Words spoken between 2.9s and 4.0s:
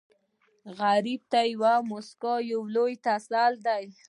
تسل دی